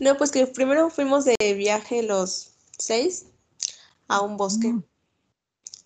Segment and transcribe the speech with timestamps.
[0.00, 3.26] No, pues que primero fuimos de viaje los seis
[4.08, 4.74] a un bosque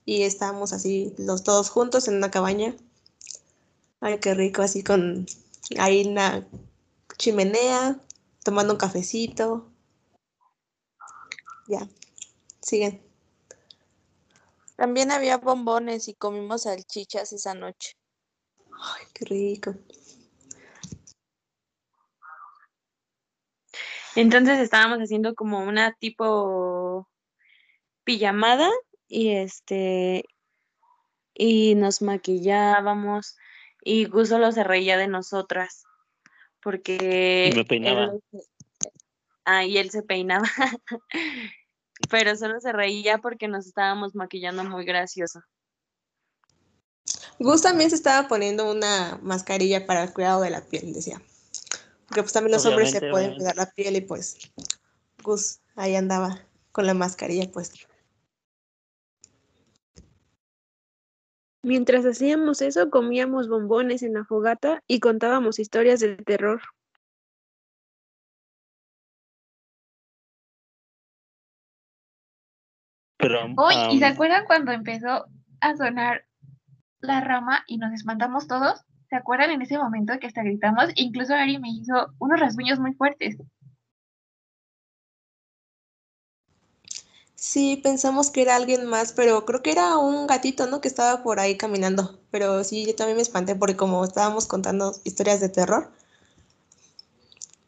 [0.04, 2.74] y estábamos así los todos juntos en una cabaña.
[4.00, 5.26] Ay, qué rico, así con
[5.78, 6.48] ahí una
[7.18, 8.00] chimenea,
[8.42, 9.68] tomando un cafecito.
[11.66, 11.86] Ya,
[12.62, 13.02] siguen.
[14.76, 17.96] También había bombones y comimos salchichas esa noche.
[18.80, 19.74] Ay, qué rico.
[24.20, 27.08] Entonces estábamos haciendo como una tipo
[28.02, 28.68] pijamada
[29.06, 30.24] y este
[31.34, 33.36] y nos maquillábamos
[33.80, 35.84] y Gus solo se reía de nosotras
[36.60, 38.06] porque Y me peinaba.
[38.06, 38.42] él,
[39.44, 40.48] ah, y él se peinaba
[42.10, 45.42] pero solo se reía porque nos estábamos maquillando muy gracioso
[47.38, 51.22] Gus también se estaba poniendo una mascarilla para el cuidado de la piel, decía.
[52.08, 53.36] Porque pues también los hombres se pueden obviamente.
[53.36, 54.38] cuidar la piel y pues
[55.22, 56.40] Gus ahí andaba
[56.72, 57.78] con la mascarilla puesta.
[61.62, 66.62] Mientras hacíamos eso, comíamos bombones en la fogata y contábamos historias de terror.
[73.18, 75.26] Pero, Uy, ¿y se acuerdan cuando empezó
[75.60, 76.24] a sonar
[77.00, 78.82] la rama y nos espantamos todos?
[79.08, 80.90] ¿Se acuerdan en ese momento que hasta gritamos?
[80.96, 83.38] Incluso Ari me hizo unos rasguños muy fuertes.
[87.34, 90.80] Sí, pensamos que era alguien más, pero creo que era un gatito, ¿no?
[90.80, 92.18] Que estaba por ahí caminando.
[92.30, 95.90] Pero sí, yo también me espanté porque como estábamos contando historias de terror,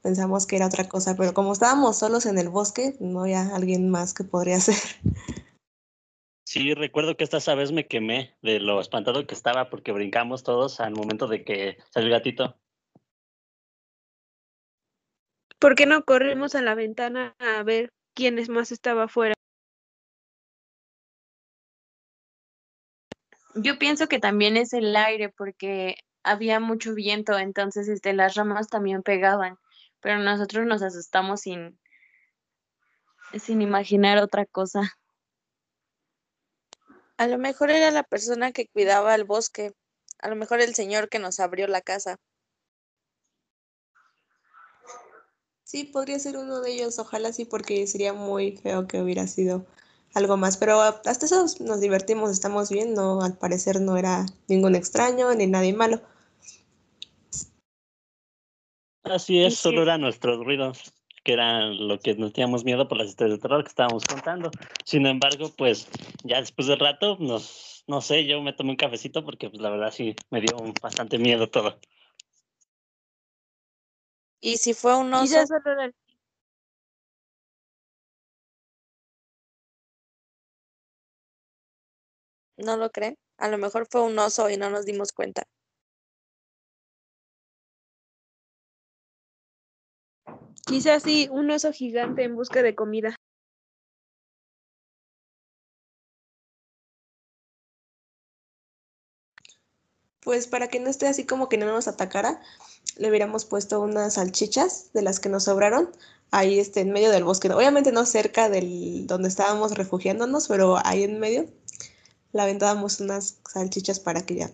[0.03, 3.89] pensamos que era otra cosa, pero como estábamos solos en el bosque, no había alguien
[3.89, 4.77] más que podría ser.
[6.51, 10.43] Sí, recuerdo que esta esa vez me quemé de lo espantado que estaba porque brincamos
[10.43, 12.59] todos al momento de que salió el gatito.
[15.61, 19.35] ¿Por qué no corrimos a la ventana a ver quiénes más estaba afuera?
[23.55, 25.95] Yo pienso que también es el aire porque
[26.25, 29.57] había mucho viento, entonces este, las ramas también pegaban,
[30.01, 31.79] pero nosotros nos asustamos sin,
[33.39, 35.00] sin imaginar otra cosa.
[37.21, 39.73] A lo mejor era la persona que cuidaba el bosque,
[40.21, 42.17] a lo mejor el señor que nos abrió la casa.
[45.63, 49.67] Sí, podría ser uno de ellos, ojalá sí, porque sería muy feo que hubiera sido
[50.15, 50.57] algo más.
[50.57, 55.47] Pero hasta eso nos divertimos, estamos bien, no, al parecer no era ningún extraño ni
[55.47, 56.01] nadie malo.
[59.03, 59.61] Así es, Sí.
[59.61, 63.43] solo eran nuestros ruidos, que eran lo que nos teníamos miedo por las historias de
[63.43, 64.51] terror que estábamos contando.
[64.85, 65.89] Sin embargo, pues
[66.25, 69.71] ya después de rato, nos, no sé, yo me tomé un cafecito porque pues la
[69.71, 71.79] verdad sí me dio bastante miedo todo.
[74.41, 75.95] Y si fue un oso, Quizás solo era el-
[82.57, 83.17] ¿no lo creen?
[83.39, 85.45] A lo mejor fue un oso y no nos dimos cuenta.
[90.67, 93.17] Quizás sí, un oso gigante en busca de comida.
[100.21, 102.41] Pues para que no esté así como que no nos atacara,
[102.97, 105.91] le hubiéramos puesto unas salchichas de las que nos sobraron
[106.31, 107.51] ahí este, en medio del bosque.
[107.51, 111.47] Obviamente no cerca del donde estábamos refugiándonos, pero ahí en medio
[112.33, 114.51] le aventábamos unas salchichas para que ya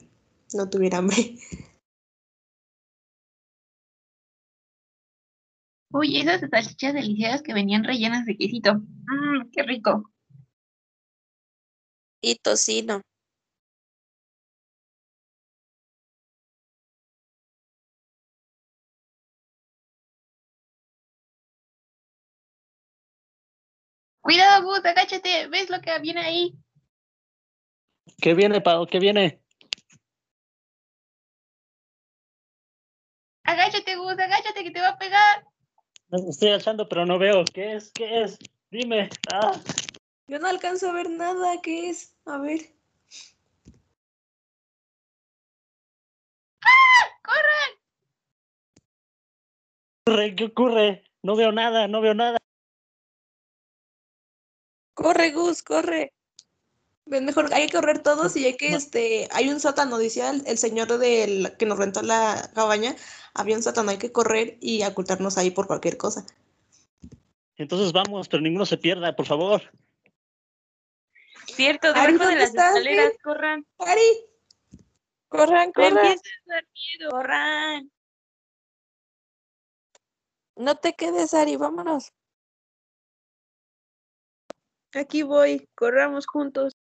[0.55, 1.37] no tuviera hambre.
[5.99, 8.75] Uy, esas salchichas deliciosas que venían rellenas de quesito.
[8.75, 10.13] Mmm, qué rico.
[12.21, 13.01] Y tocino.
[24.21, 25.49] Cuidado, Gus, agáchate.
[25.49, 26.59] ¿Ves lo que viene ahí?
[28.21, 28.87] ¿Qué viene, Pau?
[28.87, 29.41] ¿Qué viene?
[33.45, 35.56] Agáchate, Gus, agáchate que te va a pegar.
[36.09, 37.45] Me estoy alzando, pero no veo.
[37.53, 37.91] ¿Qué es?
[37.93, 38.39] ¿Qué es?
[38.71, 39.09] Dime.
[39.33, 39.53] Ah,
[40.29, 42.15] Yo no alcanzo a ver nada, ¿qué es?
[42.27, 42.61] A ver.
[47.23, 47.71] ¡Corran!
[50.07, 50.35] ocurre?
[50.37, 51.05] ¿Qué ocurre?
[51.23, 52.39] No veo nada, no veo nada.
[54.95, 56.16] Corre, Gus, corre.
[57.07, 58.77] Ven, Mejor hay que correr todos y hay que, No.
[58.77, 62.97] este, hay un sótano, decía el, el señor del que nos rentó la cabaña,
[63.33, 66.27] había un sótano, hay que correr y ocultarnos ahí por cualquier cosa.
[67.57, 69.63] Entonces vamos, pero ninguno se pierda, por favor.
[71.47, 72.77] Cierto, Ari, debajo de ¿dónde las estás?
[72.77, 73.67] escaleras, corran.
[73.79, 74.27] Ari,
[75.29, 75.97] Corran, Me corran.
[76.07, 77.11] empieza a dar miedo.
[77.11, 77.91] Corran.
[80.57, 82.13] No te quedes, Ari, vámonos.
[84.93, 86.75] Aquí voy, corramos juntos.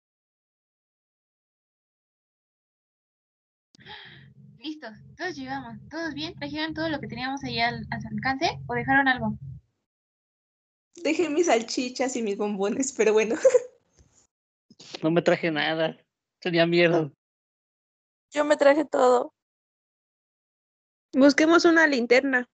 [4.65, 5.77] Listos, todos llegamos.
[5.91, 6.33] ¿Todos bien?
[6.33, 9.37] ¿Trajeron todo lo que teníamos ahí al, a su alcance o dejaron algo?
[11.03, 13.35] Dejé mis salchichas y mis bombones, pero bueno.
[15.03, 15.95] No me traje nada.
[16.39, 17.11] Tenía miedo.
[18.31, 19.35] Yo me traje todo.
[21.13, 22.49] Busquemos una linterna.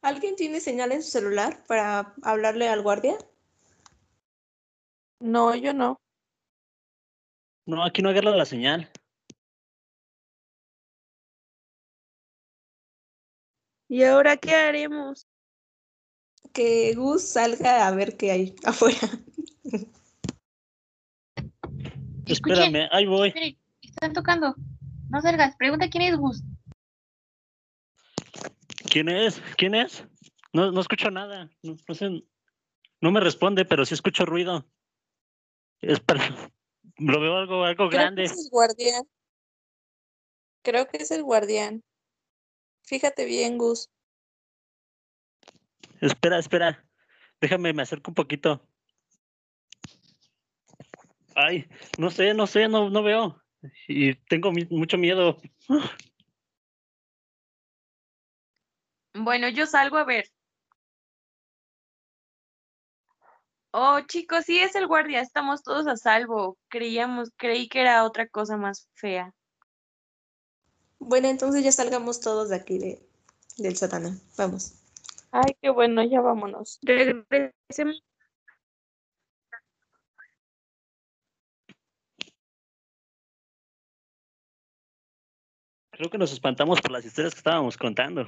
[0.00, 3.18] ¿Alguien tiene señal en su celular para hablarle al guardia?
[5.20, 6.00] No, yo no.
[7.66, 8.90] No, aquí no agarra la señal.
[13.88, 15.26] ¿Y ahora qué haremos?
[16.52, 18.98] Que Gus salga a ver qué hay afuera.
[22.26, 23.58] Escuchen, Espérame, ahí voy.
[23.82, 24.54] están tocando.
[25.10, 26.42] No salgas, pregunta quién es Gus.
[28.90, 29.40] ¿Quién es?
[29.56, 30.04] ¿Quién es?
[30.52, 31.50] No, no escucho nada.
[31.62, 32.24] No, no sé.
[33.00, 34.66] No me responde, pero sí escucho ruido.
[35.80, 36.24] Es para-
[36.98, 38.24] Lo veo algo, algo Creo que grande.
[38.24, 39.04] es el guardián.
[40.62, 41.82] Creo que es el guardián.
[42.84, 43.90] Fíjate bien, Gus.
[46.00, 46.86] Espera, espera.
[47.40, 48.66] Déjame, me acerco un poquito.
[51.34, 51.68] Ay,
[51.98, 53.42] no sé, no sé, no, no veo.
[53.88, 55.38] Y tengo mi- mucho miedo.
[59.14, 60.26] Bueno, yo salgo a ver.
[63.76, 66.56] Oh, chicos, sí es el guardia, estamos todos a salvo.
[66.68, 69.34] Creíamos, creí que era otra cosa más fea.
[71.00, 73.04] Bueno, entonces ya salgamos todos de aquí de,
[73.56, 74.16] del sótano.
[74.38, 74.74] Vamos.
[75.32, 76.78] Ay, qué bueno, ya vámonos.
[76.82, 78.00] Regresemos.
[85.90, 88.24] Creo que nos espantamos por las historias que estábamos contando.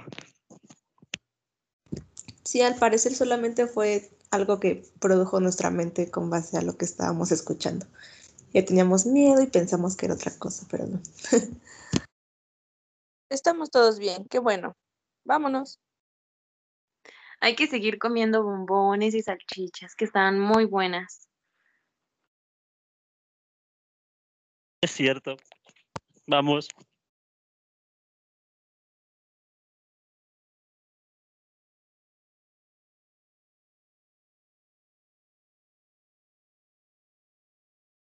[2.42, 6.84] Sí, al parecer solamente fue algo que produjo nuestra mente con base a lo que
[6.84, 7.86] estábamos escuchando.
[8.52, 11.00] Ya teníamos miedo y pensamos que era otra cosa, pero no.
[13.30, 14.76] Estamos todos bien, qué bueno.
[15.24, 15.80] Vámonos.
[17.40, 21.28] Hay que seguir comiendo bombones y salchichas, que están muy buenas.
[24.80, 25.36] Es cierto.
[26.26, 26.68] Vamos.